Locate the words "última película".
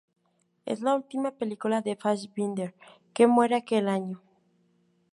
0.95-1.81